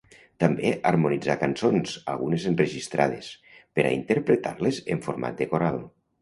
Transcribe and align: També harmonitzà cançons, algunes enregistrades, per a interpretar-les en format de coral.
També 0.43 0.69
harmonitzà 0.91 1.35
cançons, 1.41 1.93
algunes 2.13 2.47
enregistrades, 2.53 3.29
per 3.79 3.85
a 3.85 3.93
interpretar-les 3.99 4.81
en 4.97 5.05
format 5.11 5.39
de 5.45 5.51
coral. 5.55 5.81